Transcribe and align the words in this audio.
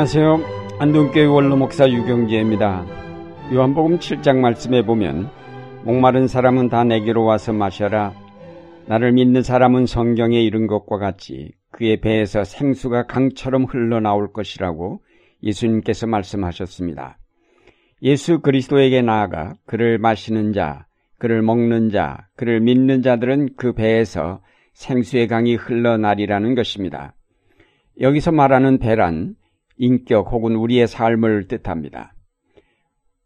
안녕하세요. 0.00 0.78
안동교회 0.78 1.26
원로 1.26 1.58
목사 1.58 1.86
유경재입니다. 1.86 2.86
요한복음 3.52 3.98
7장 3.98 4.38
말씀에 4.38 4.80
보면 4.80 5.28
목마른 5.84 6.26
사람은 6.26 6.70
다 6.70 6.84
내게로 6.84 7.22
와서 7.22 7.52
마셔라. 7.52 8.14
나를 8.86 9.12
믿는 9.12 9.42
사람은 9.42 9.84
성경에 9.84 10.40
이른 10.40 10.66
것과 10.66 10.96
같이 10.96 11.52
그의 11.70 12.00
배에서 12.00 12.44
생수가 12.44 13.08
강처럼 13.08 13.64
흘러나올 13.64 14.32
것이라고 14.32 15.02
예수님께서 15.42 16.06
말씀하셨습니다. 16.06 17.18
예수 18.00 18.40
그리스도에게 18.40 19.02
나아가 19.02 19.52
그를 19.66 19.98
마시는 19.98 20.54
자, 20.54 20.86
그를 21.18 21.42
먹는 21.42 21.90
자, 21.90 22.26
그를 22.36 22.60
믿는 22.60 23.02
자들은 23.02 23.50
그 23.54 23.74
배에서 23.74 24.40
생수의 24.72 25.28
강이 25.28 25.56
흘러나리라는 25.56 26.54
것입니다. 26.54 27.14
여기서 28.00 28.32
말하는 28.32 28.78
배란 28.78 29.34
인격 29.80 30.30
혹은 30.30 30.56
우리의 30.56 30.86
삶을 30.86 31.48
뜻합니다. 31.48 32.14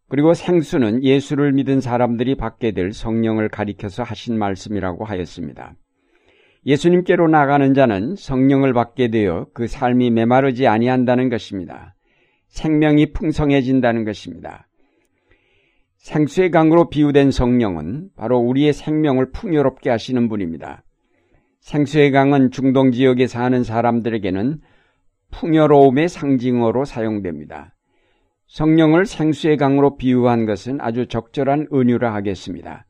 그리고 0.09 0.35
생수는 0.35 1.03
예수를 1.03 1.53
믿은 1.53 1.81
사람들이 1.81 2.37
받게 2.37 2.71
될 2.71 2.93
성령을 2.93 3.49
가리켜서 3.49 4.05
하신 4.05 4.39
말씀이라고 4.39 5.05
하였습니다. 5.05 5.75
예수님께로 6.65 7.27
나가는 7.27 7.75
자는 7.75 8.15
성령을 8.15 8.73
받게 8.73 9.09
되어 9.09 9.49
그 9.53 9.67
삶이 9.67 10.11
메마르지 10.11 10.69
아니한다는 10.69 11.29
것입니다. 11.29 11.97
생명이 12.47 13.13
풍성해진다는 13.13 14.05
것입니다. 14.05 14.69
생수의 15.97 16.53
강으로 16.53 16.89
비유된 16.89 17.33
성령은 17.33 18.11
바로 18.15 18.39
우리의 18.39 18.73
생명을 18.73 19.33
풍요롭게 19.33 19.91
하시는 19.91 20.29
분입니다. 20.29 20.85
생수의 21.59 22.13
강은 22.13 22.53
중동 22.53 22.93
지역에 22.93 23.27
사는 23.27 23.65
사람들에게는 23.65 24.61
풍요로움의 25.35 26.09
상징어로 26.09 26.85
사용됩니다. 26.85 27.75
성령을 28.47 29.05
생수의 29.05 29.57
강으로 29.57 29.97
비유한 29.97 30.47
것은 30.47 30.81
아주 30.81 31.07
적절한 31.07 31.69
은유라 31.73 32.15
하겠습니다. 32.15 32.87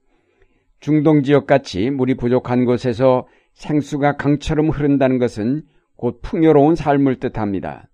중동 0.80 1.22
지역 1.22 1.46
같이 1.46 1.90
물이 1.90 2.16
부족한 2.16 2.66
곳에서 2.66 3.26
생수가 3.54 4.16
강처럼 4.16 4.68
흐른다는 4.68 5.18
것은 5.18 5.62
곧 5.96 6.20
풍요로운 6.20 6.74
삶을 6.74 7.18
뜻합니다. 7.18 7.88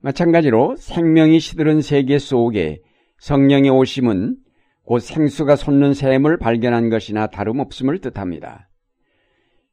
마찬가지로 0.00 0.76
생명이 0.76 1.40
시들은 1.40 1.82
세계 1.82 2.18
속에 2.18 2.80
성령의 3.18 3.70
오심은 3.70 4.36
곧 4.84 5.00
생수가 5.00 5.56
솟는 5.56 5.94
샘을 5.94 6.38
발견한 6.38 6.90
것이나 6.90 7.26
다름없음을 7.26 7.98
뜻합니다. 7.98 8.70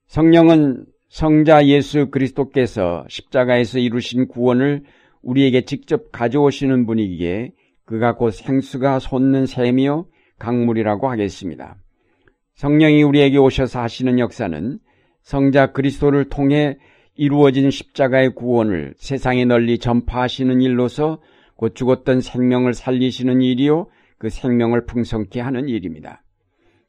성령은 0.08 0.86
성자 1.14 1.68
예수 1.68 2.10
그리스도께서 2.10 3.06
십자가에서 3.08 3.78
이루신 3.78 4.28
구원을 4.30 4.82
우리에게 5.22 5.62
직접 5.62 6.12
가져오시는 6.12 6.88
분이기에 6.88 7.52
그가 7.86 8.16
곧 8.16 8.32
생수가 8.32 8.98
솟는 8.98 9.46
샘이요 9.46 10.08
강물이라고 10.40 11.12
하겠습니다. 11.12 11.76
성령이 12.56 13.04
우리에게 13.04 13.38
오셔서 13.38 13.80
하시는 13.80 14.18
역사는 14.18 14.80
성자 15.22 15.74
그리스도를 15.74 16.30
통해 16.30 16.80
이루어진 17.14 17.70
십자가의 17.70 18.34
구원을 18.34 18.96
세상에 18.98 19.46
널리 19.46 19.78
전파하시는 19.78 20.62
일로서 20.62 21.22
곧 21.56 21.76
죽었던 21.76 22.22
생명을 22.22 22.74
살리시는 22.74 23.44
일이요 23.44 23.86
그 24.18 24.30
생명을 24.30 24.88
풍성케 24.88 25.42
하는 25.42 25.70
일입니다. 25.70 26.24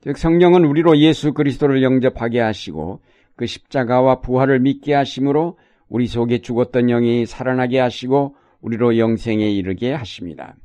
즉 0.01 0.17
성령은 0.17 0.65
우리로 0.65 0.97
예수 0.97 1.35
그리스도를 1.35 1.83
영접하게 1.83 2.41
하시고 2.41 3.01
그 3.37 3.47
십자가와 3.47 4.21
부활을 4.21 4.61
믿게 4.61 4.95
하심으로 4.95 5.59
우리 5.89 6.07
속에 6.07 6.39
죽었던 6.39 6.87
영이 6.87 7.27
살아나게 7.27 7.79
하시고 7.79 8.37
우리로 8.61 8.99
영생에 8.99 9.51
이르게 9.51 9.93
하십니다. 9.93 10.57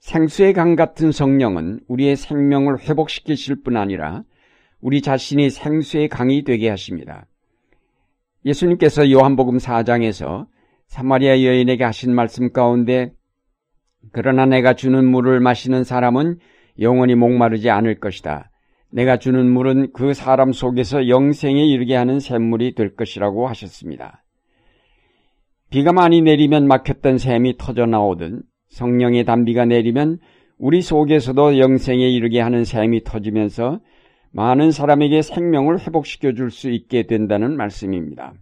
생수의 0.00 0.52
강 0.52 0.76
같은 0.76 1.12
성령은 1.12 1.80
우리의 1.88 2.16
생명을 2.16 2.80
회복시키실 2.80 3.62
뿐 3.62 3.76
아니라 3.76 4.24
우리 4.80 5.02
자신이 5.02 5.50
생수의 5.50 6.08
강이 6.08 6.44
되게 6.44 6.68
하십니다. 6.68 7.26
예수님께서 8.44 9.10
요한복음 9.10 9.58
4장에서 9.58 10.46
사마리아 10.86 11.42
여인에게 11.42 11.84
하신 11.84 12.14
말씀 12.14 12.52
가운데 12.52 13.12
그러나 14.12 14.46
내가 14.46 14.74
주는 14.74 15.04
물을 15.04 15.40
마시는 15.40 15.84
사람은 15.84 16.38
영원히 16.80 17.14
목마르지 17.14 17.68
않을 17.70 17.98
것이다. 17.98 18.50
내가 18.90 19.18
주는 19.18 19.50
물은 19.50 19.92
그 19.92 20.14
사람 20.14 20.52
속에서 20.52 21.08
영생에 21.08 21.64
이르게 21.64 21.94
하는 21.94 22.20
샘물이 22.20 22.74
될 22.74 22.94
것이라고 22.96 23.48
하셨습니다. 23.48 24.24
비가 25.70 25.92
많이 25.92 26.22
내리면 26.22 26.66
막혔던 26.66 27.18
샘이 27.18 27.56
터져 27.58 27.86
나오든 27.86 28.42
성령의 28.70 29.24
단비가 29.24 29.66
내리면 29.66 30.18
우리 30.58 30.80
속에서도 30.82 31.58
영생에 31.58 32.08
이르게 32.08 32.40
하는 32.40 32.64
샘이 32.64 33.04
터지면서 33.04 33.80
많은 34.30 34.72
사람에게 34.72 35.22
생명을 35.22 35.80
회복시켜 35.80 36.32
줄 36.32 36.50
수 36.50 36.70
있게 36.70 37.04
된다는 37.04 37.56
말씀입니다. 37.56 38.34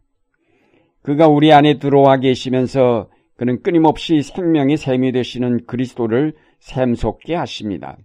그가 1.02 1.28
우리 1.28 1.52
안에 1.52 1.78
들어와 1.78 2.16
계시면서 2.16 3.08
그는 3.36 3.62
끊임없이 3.62 4.22
생명의 4.22 4.76
샘이 4.76 5.12
되시는 5.12 5.66
그리스도를 5.66 6.34
샘솟게 6.58 7.34
하십니다. 7.34 7.96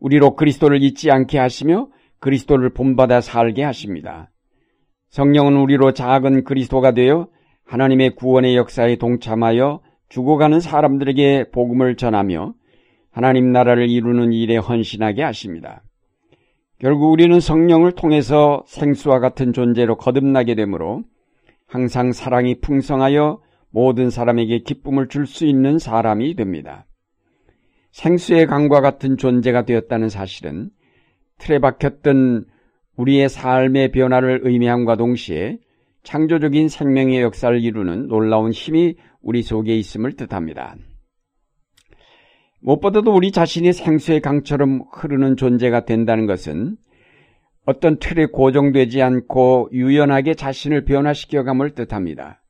우리로 0.00 0.34
그리스도를 0.36 0.82
잊지 0.82 1.10
않게 1.10 1.38
하시며 1.38 1.88
그리스도를 2.18 2.70
본받아 2.70 3.20
살게 3.20 3.62
하십니다. 3.62 4.30
성령은 5.10 5.56
우리로 5.56 5.92
작은 5.92 6.44
그리스도가 6.44 6.92
되어 6.92 7.28
하나님의 7.64 8.14
구원의 8.16 8.56
역사에 8.56 8.96
동참하여 8.96 9.80
죽어가는 10.08 10.60
사람들에게 10.60 11.50
복음을 11.52 11.96
전하며 11.96 12.54
하나님 13.12 13.52
나라를 13.52 13.88
이루는 13.88 14.32
일에 14.32 14.56
헌신하게 14.56 15.22
하십니다. 15.22 15.82
결국 16.78 17.12
우리는 17.12 17.38
성령을 17.38 17.92
통해서 17.92 18.62
생수와 18.66 19.20
같은 19.20 19.52
존재로 19.52 19.96
거듭나게 19.96 20.54
되므로 20.54 21.02
항상 21.66 22.12
사랑이 22.12 22.60
풍성하여 22.60 23.40
모든 23.70 24.10
사람에게 24.10 24.60
기쁨을 24.60 25.08
줄 25.08 25.26
수 25.26 25.46
있는 25.46 25.78
사람이 25.78 26.34
됩니다. 26.34 26.86
생수의 27.92 28.46
강과 28.46 28.80
같은 28.80 29.16
존재가 29.16 29.64
되었다는 29.64 30.08
사실은 30.08 30.70
틀에 31.38 31.58
박혔던 31.58 32.46
우리의 32.96 33.28
삶의 33.28 33.92
변화를 33.92 34.40
의미함과 34.44 34.96
동시에 34.96 35.58
창조적인 36.02 36.68
생명의 36.68 37.22
역사를 37.22 37.58
이루는 37.58 38.08
놀라운 38.08 38.52
힘이 38.52 38.96
우리 39.22 39.42
속에 39.42 39.76
있음을 39.76 40.12
뜻합니다. 40.12 40.76
무엇보다도 42.60 43.14
우리 43.14 43.32
자신이 43.32 43.72
생수의 43.72 44.20
강처럼 44.20 44.84
흐르는 44.92 45.36
존재가 45.36 45.86
된다는 45.86 46.26
것은 46.26 46.76
어떤 47.64 47.98
틀에 47.98 48.26
고정되지 48.26 49.02
않고 49.02 49.70
유연하게 49.72 50.34
자신을 50.34 50.84
변화시켜감을 50.84 51.70
뜻합니다. 51.70 52.42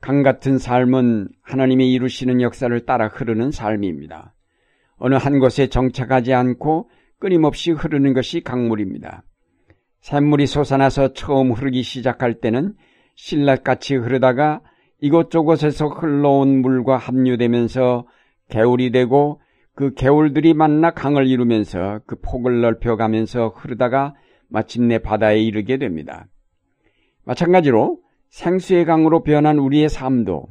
강 0.00 0.22
같은 0.22 0.58
삶은 0.58 1.28
하나님이 1.42 1.92
이루시는 1.92 2.40
역사를 2.40 2.86
따라 2.86 3.08
흐르는 3.08 3.50
삶입니다. 3.50 4.35
어느 4.98 5.14
한 5.14 5.38
곳에 5.38 5.68
정착하지 5.68 6.32
않고 6.32 6.88
끊임없이 7.18 7.70
흐르는 7.70 8.14
것이 8.14 8.40
강물입니다. 8.40 9.22
샘물이 10.00 10.46
솟아나서 10.46 11.14
처음 11.14 11.52
흐르기 11.52 11.82
시작할 11.82 12.40
때는 12.40 12.74
신라같이 13.16 13.96
흐르다가 13.96 14.60
이곳저곳에서 15.00 15.88
흘러온 15.88 16.60
물과 16.62 16.96
합류되면서 16.96 18.06
개울이 18.48 18.92
되고 18.92 19.40
그 19.74 19.92
개울들이 19.94 20.54
만나 20.54 20.90
강을 20.90 21.26
이루면서 21.26 22.00
그 22.06 22.16
폭을 22.20 22.60
넓혀가면서 22.60 23.48
흐르다가 23.48 24.14
마침내 24.48 24.98
바다에 24.98 25.42
이르게 25.42 25.76
됩니다. 25.76 26.26
마찬가지로 27.24 27.98
생수의 28.30 28.84
강으로 28.84 29.22
변한 29.22 29.58
우리의 29.58 29.88
삶도 29.88 30.46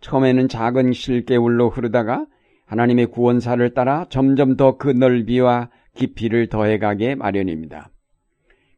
처음에는 0.00 0.48
작은 0.48 0.92
실개울로 0.92 1.70
흐르다가 1.70 2.26
하나님의 2.66 3.06
구원사를 3.06 3.74
따라 3.74 4.06
점점 4.10 4.56
더 4.56 4.76
그 4.78 4.88
넓이와 4.90 5.70
깊이를 5.94 6.48
더해가게 6.48 7.14
마련입니다. 7.14 7.90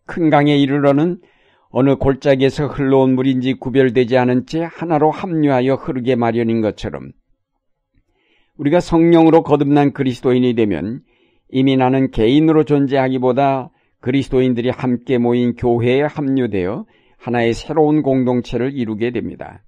큰 0.07 0.31
강에 0.31 0.57
이르러는 0.57 1.21
어느 1.71 1.97
골짜기에서 1.97 2.69
흘러온 2.69 3.15
물인지 3.15 3.55
구별되지 3.55 4.17
않은 4.17 4.47
채 4.47 4.67
하나로 4.71 5.11
합류하여 5.11 5.75
흐르게 5.75 6.15
마련인 6.17 6.63
것처럼 6.63 7.11
우리가 8.57 8.81
성령으로 8.81 9.43
거듭난 9.43 9.93
그리스도인이 9.93 10.55
되면 10.55 11.01
이미 11.51 11.77
나는 11.77 12.11
개인으로 12.11 12.65
존재하기보다 12.65 13.71
그리스도인들이 14.01 14.71
함께 14.71 15.19
모인 15.19 15.55
교회에 15.55 16.03
합류되어 16.03 16.87
하나의 17.19 17.53
새로운 17.53 18.03
공동체를 18.03 18.73
이루게 18.73 19.11
됩니다. 19.11 19.63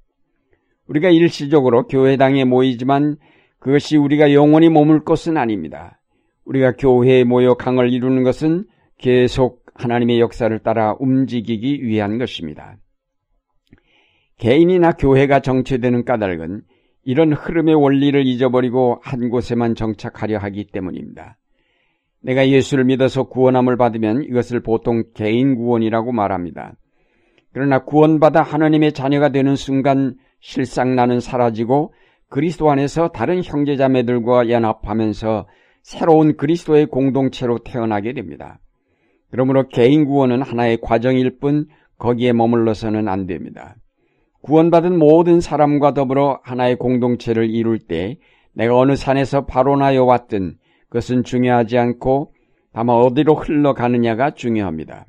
우리가 0.86 1.10
일시적으로 1.10 1.86
교회당에 1.86 2.44
모이지만 2.44 3.16
그것이 3.60 3.96
우리가 3.96 4.32
영원히 4.32 4.68
머물 4.68 5.04
것은 5.04 5.36
아닙니다. 5.36 6.00
우리가 6.44 6.72
교회에 6.72 7.24
모여 7.24 7.54
강을 7.54 7.92
이루는 7.92 8.24
것은 8.24 8.64
계속 8.98 9.64
하나님의 9.74 10.18
역사를 10.20 10.58
따라 10.58 10.96
움직이기 10.98 11.84
위한 11.84 12.18
것입니다. 12.18 12.76
개인이나 14.38 14.92
교회가 14.92 15.40
정체되는 15.40 16.04
까닭은 16.04 16.62
이런 17.04 17.32
흐름의 17.32 17.74
원리를 17.74 18.26
잊어버리고 18.26 18.98
한 19.02 19.28
곳에만 19.28 19.74
정착하려 19.74 20.38
하기 20.38 20.68
때문입니다. 20.72 21.36
내가 22.22 22.48
예수를 22.48 22.84
믿어서 22.84 23.24
구원함을 23.24 23.76
받으면 23.76 24.24
이것을 24.24 24.60
보통 24.60 25.04
개인 25.14 25.54
구원이라고 25.54 26.12
말합니다. 26.12 26.74
그러나 27.52 27.84
구원받아 27.84 28.42
하나님의 28.42 28.92
자녀가 28.92 29.30
되는 29.30 29.56
순간 29.56 30.16
실상 30.40 30.94
나는 30.94 31.20
사라지고 31.20 31.92
그리스도 32.30 32.70
안에서 32.70 33.08
다른 33.08 33.42
형제자매들과 33.42 34.48
연합하면서 34.50 35.48
새로운 35.82 36.36
그리스도의 36.36 36.86
공동체로 36.86 37.58
태어나게 37.58 38.12
됩니다. 38.12 38.60
그러므로 39.30 39.68
개인 39.68 40.04
구원은 40.04 40.42
하나의 40.42 40.78
과정일 40.80 41.38
뿐 41.38 41.66
거기에 41.98 42.32
머물러서는 42.32 43.08
안 43.08 43.26
됩니다. 43.26 43.74
구원받은 44.42 44.96
모든 44.96 45.40
사람과 45.40 45.92
더불어 45.92 46.40
하나의 46.44 46.76
공동체를 46.76 47.50
이룰 47.50 47.78
때 47.78 48.16
내가 48.54 48.78
어느 48.78 48.94
산에서 48.94 49.46
발원하여 49.46 50.04
왔든 50.04 50.56
그것은 50.88 51.24
중요하지 51.24 51.78
않고 51.78 52.32
다만 52.72 52.96
어디로 52.96 53.34
흘러가느냐가 53.34 54.34
중요합니다. 54.34 55.06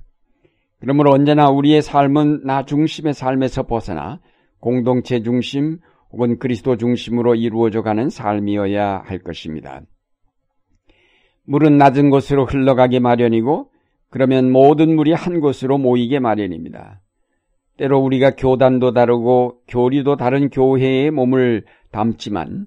그러므로 0.80 1.12
언제나 1.12 1.50
우리의 1.50 1.84
삶은 1.84 2.46
나 2.46 2.66
중심의 2.66 3.14
삶에서 3.14 3.64
벗어나 3.64 4.20
공동체 4.60 5.22
중심 5.22 5.78
혹은 6.12 6.38
그리스도 6.40 6.78
중심으로 6.78 7.36
이루어져 7.36 7.82
가는 7.82 8.10
삶이어야 8.10 9.04
할 9.06 9.20
것입니다. 9.20 9.82
물은 11.46 11.78
낮은 11.78 12.10
곳으로 12.10 12.46
흘러가기 12.46 13.00
마련이고 13.00 13.72
그러면 14.10 14.52
모든 14.52 14.96
물이 14.96 15.14
한 15.14 15.40
곳으로 15.40 15.78
모이게 15.78 16.20
마련입니다. 16.20 17.02
때로 17.78 18.00
우리가 18.00 18.36
교단도 18.36 18.94
다르고 18.94 19.62
교리도 19.68 20.18
다른 20.18 20.50
교회에 20.50 21.10
몸을 21.10 21.64
담지만 21.92 22.66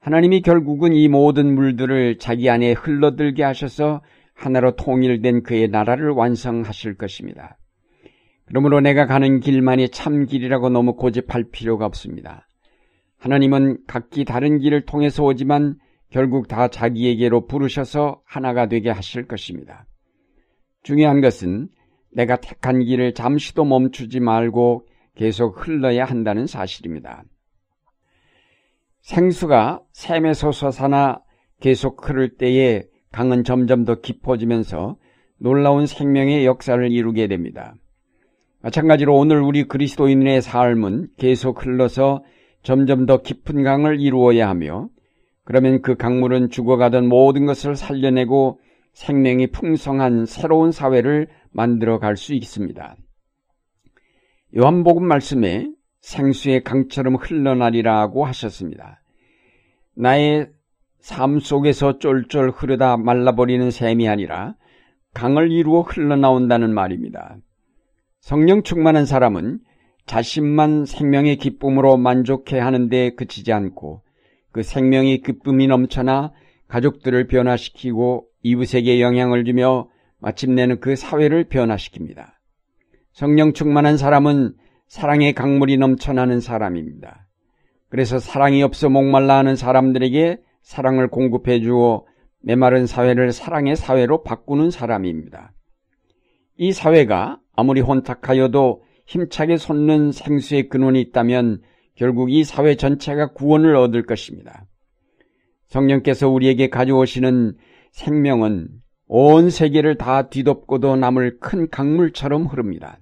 하나님이 0.00 0.42
결국은 0.42 0.92
이 0.92 1.08
모든 1.08 1.54
물들을 1.54 2.18
자기 2.18 2.50
안에 2.50 2.72
흘러들게 2.72 3.42
하셔서 3.42 4.02
하나로 4.34 4.76
통일된 4.76 5.42
그의 5.42 5.68
나라를 5.68 6.10
완성하실 6.10 6.96
것입니다. 6.96 7.56
그러므로 8.46 8.80
내가 8.80 9.06
가는 9.06 9.40
길만이 9.40 9.90
참 9.90 10.26
길이라고 10.26 10.70
너무 10.70 10.94
고집할 10.94 11.44
필요가 11.52 11.86
없습니다. 11.86 12.47
하나님은 13.18 13.78
각기 13.86 14.24
다른 14.24 14.58
길을 14.58 14.82
통해서 14.86 15.24
오지만 15.24 15.76
결국 16.10 16.48
다 16.48 16.68
자기에게로 16.68 17.46
부르셔서 17.46 18.22
하나가 18.24 18.66
되게 18.66 18.90
하실 18.90 19.26
것입니다. 19.26 19.86
중요한 20.82 21.20
것은 21.20 21.68
내가 22.10 22.36
택한 22.36 22.82
길을 22.82 23.14
잠시도 23.14 23.64
멈추지 23.64 24.20
말고 24.20 24.86
계속 25.14 25.66
흘러야 25.66 26.04
한다는 26.04 26.46
사실입니다. 26.46 27.24
생수가 29.02 29.82
샘에서 29.92 30.52
솟아나 30.52 31.20
계속 31.60 32.08
흐를 32.08 32.36
때에 32.36 32.84
강은 33.10 33.44
점점 33.44 33.84
더 33.84 34.00
깊어지면서 34.00 34.96
놀라운 35.38 35.86
생명의 35.86 36.46
역사를 36.46 36.90
이루게 36.90 37.26
됩니다. 37.26 37.74
마찬가지로 38.60 39.16
오늘 39.16 39.40
우리 39.40 39.64
그리스도인의 39.64 40.42
삶은 40.42 41.08
계속 41.16 41.64
흘러서 41.64 42.24
점점 42.62 43.06
더 43.06 43.22
깊은 43.22 43.62
강을 43.62 44.00
이루어야 44.00 44.48
하며 44.48 44.88
그러면 45.44 45.80
그 45.80 45.96
강물은 45.96 46.50
죽어가던 46.50 47.08
모든 47.08 47.46
것을 47.46 47.76
살려내고 47.76 48.60
생명이 48.92 49.48
풍성한 49.48 50.26
새로운 50.26 50.72
사회를 50.72 51.28
만들어 51.52 51.98
갈 51.98 52.16
수 52.16 52.34
있습니다. 52.34 52.96
요한복음 54.56 55.06
말씀에 55.06 55.70
생수의 56.00 56.64
강처럼 56.64 57.16
흘러나리라고 57.16 58.24
하셨습니다. 58.26 59.02
나의 59.94 60.50
삶 61.00 61.38
속에서 61.38 61.98
쫄쫄 61.98 62.50
흐르다 62.50 62.96
말라버리는 62.96 63.70
샘이 63.70 64.08
아니라 64.08 64.54
강을 65.14 65.50
이루어 65.50 65.82
흘러나온다는 65.82 66.72
말입니다. 66.74 67.36
성령 68.20 68.62
충만한 68.62 69.06
사람은 69.06 69.60
자신만 70.08 70.86
생명의 70.86 71.36
기쁨으로 71.36 71.96
만족해 71.96 72.58
하는 72.58 72.88
데 72.88 73.10
그치지 73.10 73.52
않고 73.52 74.02
그 74.50 74.62
생명의 74.62 75.20
기쁨이 75.20 75.68
넘쳐나 75.68 76.32
가족들을 76.66 77.28
변화시키고 77.28 78.26
이웃에게 78.42 79.00
영향을 79.00 79.44
주며 79.44 79.88
마침내는 80.18 80.80
그 80.80 80.96
사회를 80.96 81.44
변화시킵니다. 81.44 82.32
성령 83.12 83.52
충만한 83.52 83.96
사람은 83.96 84.54
사랑의 84.88 85.34
강물이 85.34 85.76
넘쳐나는 85.76 86.40
사람입니다. 86.40 87.26
그래서 87.90 88.18
사랑이 88.18 88.62
없어 88.62 88.88
목말라 88.88 89.36
하는 89.36 89.56
사람들에게 89.56 90.38
사랑을 90.62 91.08
공급해 91.08 91.60
주어 91.60 92.04
메마른 92.40 92.86
사회를 92.86 93.32
사랑의 93.32 93.76
사회로 93.76 94.22
바꾸는 94.22 94.70
사람입니다. 94.70 95.52
이 96.56 96.72
사회가 96.72 97.40
아무리 97.54 97.80
혼탁하여도 97.80 98.82
힘차게 99.08 99.56
솟는 99.56 100.12
생수의 100.12 100.68
근원이 100.68 101.00
있다면 101.00 101.62
결국 101.94 102.30
이 102.30 102.44
사회 102.44 102.76
전체가 102.76 103.32
구원을 103.32 103.74
얻을 103.74 104.04
것입니다. 104.04 104.66
성령께서 105.66 106.28
우리에게 106.28 106.68
가져오시는 106.68 107.56
생명은 107.92 108.68
온 109.06 109.50
세계를 109.50 109.96
다 109.96 110.28
뒤덮고도 110.28 110.96
남을 110.96 111.38
큰 111.40 111.70
강물처럼 111.70 112.44
흐릅니다. 112.46 113.00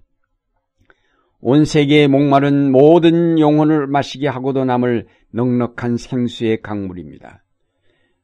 온 1.41 1.65
세계의 1.65 2.07
목마른 2.07 2.71
모든 2.71 3.41
영혼을 3.41 3.89
마시게 3.89 4.29
하고도 4.29 4.65
남을 4.65 5.09
넉넉한 5.33 5.97
생수의 5.97 6.63
강물입니다. 6.63 7.43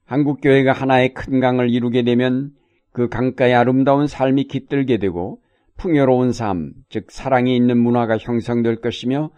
한국교회가 0.05 0.73
하나의 0.73 1.15
큰 1.15 1.41
강을 1.41 1.69
이루게 1.69 2.05
되면 2.05 2.53
그 2.93 3.09
강가의 3.09 3.55
아름다운 3.55 4.07
삶이 4.07 4.45
깃들게 4.45 4.99
되고 4.99 5.42
풍요로운 5.83 6.33
삶, 6.33 6.75
즉 6.91 7.11
사랑이 7.11 7.57
있는 7.57 7.77
문화가 7.77 8.17
형성될 8.17 8.77
것이며 8.77 9.31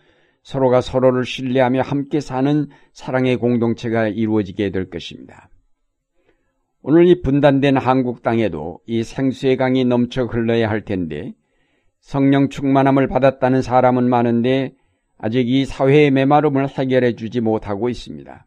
서로가 0.42 0.82
서로를 0.82 1.24
신뢰하며 1.24 1.80
함께 1.80 2.20
사는 2.20 2.68
사랑의 2.92 3.36
공동체가 3.36 4.08
이루어지게 4.08 4.68
될 4.68 4.90
것입니다. 4.90 5.48
오늘 6.82 7.06
이 7.06 7.22
분단된 7.22 7.78
한국 7.78 8.22
땅에도 8.22 8.80
이 8.86 9.02
생수의 9.02 9.56
강이 9.56 9.86
넘쳐 9.86 10.24
흘러야 10.24 10.68
할 10.68 10.84
텐데 10.84 11.32
성령 12.00 12.50
충만함을 12.50 13.08
받았다는 13.08 13.62
사람은 13.62 14.06
많은데 14.06 14.74
아직 15.16 15.48
이 15.48 15.64
사회의 15.64 16.10
메마름을 16.10 16.68
해결해 16.68 17.16
주지 17.16 17.40
못하고 17.40 17.88
있습니다. 17.88 18.46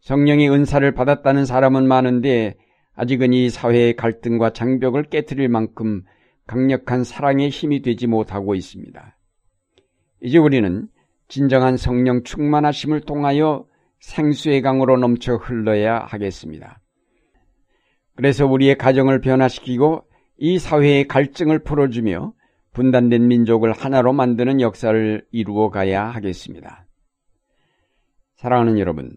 성령의 0.00 0.50
은사를 0.50 0.92
받았다는 0.92 1.46
사람은 1.46 1.88
많은데 1.88 2.56
아직은 2.94 3.32
이 3.32 3.48
사회의 3.48 3.96
갈등과 3.96 4.50
장벽을 4.50 5.04
깨뜨릴 5.04 5.48
만큼 5.48 6.02
강력한 6.46 7.04
사랑의 7.04 7.48
힘이 7.50 7.82
되지 7.82 8.06
못하고 8.06 8.54
있습니다. 8.54 9.16
이제 10.22 10.38
우리는 10.38 10.88
진정한 11.28 11.76
성령 11.76 12.22
충만하심을 12.22 13.00
통하여 13.00 13.66
생수의 14.00 14.62
강으로 14.62 14.96
넘쳐 14.96 15.36
흘러야 15.36 15.98
하겠습니다. 15.98 16.80
그래서 18.14 18.46
우리의 18.46 18.76
가정을 18.76 19.20
변화시키고 19.20 20.04
이 20.38 20.58
사회의 20.58 21.06
갈증을 21.06 21.60
풀어주며 21.60 22.32
분단된 22.72 23.26
민족을 23.26 23.72
하나로 23.72 24.12
만드는 24.12 24.60
역사를 24.60 25.26
이루어 25.30 25.70
가야 25.70 26.04
하겠습니다. 26.04 26.86
사랑하는 28.36 28.78
여러분, 28.78 29.16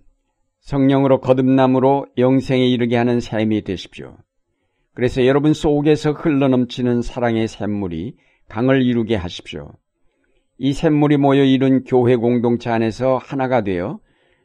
성령으로 0.62 1.20
거듭남으로 1.20 2.08
영생에 2.18 2.66
이르게 2.66 2.96
하는 2.96 3.20
삶이 3.20 3.64
되십시오. 3.64 4.18
그래서 5.00 5.26
여러분 5.26 5.54
속에서 5.54 6.12
흘러넘치는 6.12 7.04
사랑의 7.04 7.48
샘물이 7.48 8.18
강을 8.50 8.82
이루게 8.82 9.16
하십시오. 9.16 9.72
이 10.58 10.74
샘물이 10.74 11.16
모여 11.16 11.42
이룬 11.42 11.86
교회 11.86 12.18
공동체 12.18 12.70
안에서 12.70 13.16
하나가 13.16 13.62
되어 13.62 14.02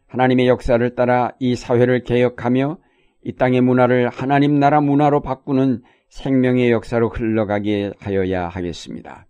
하나님의 0.07 0.47
역사를 0.47 0.95
따라 0.95 1.33
이 1.41 1.57
사회를 1.57 2.05
개혁하며 2.05 2.79
이 3.25 3.33
땅의 3.33 3.63
문화를 3.63 4.09
하나님 4.11 4.61
나라 4.61 4.81
문화로 4.81 5.23
바꾸는 5.23 5.83
생명의 6.09 6.71
역사로 6.71 7.09
흘러가게 7.09 7.91
하여야 7.99 8.47
하겠습니다. 8.47 9.27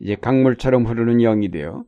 이제 0.00 0.16
강물처럼 0.16 0.84
흐르는 0.84 1.20
영이 1.20 1.50
되어 1.50 1.82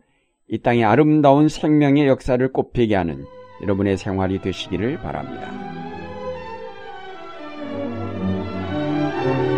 이 0.48 0.56
땅의 0.60 0.84
아름다운 0.84 1.48
생명의 1.50 2.06
역사를 2.06 2.50
꽃피게 2.50 2.94
하는 2.94 3.26
여러분의 3.60 3.98
생활이 3.98 4.40
되시기를 4.40 5.00
바랍니다. 5.00 5.73
Thank 9.24 9.48
you. 9.48 9.53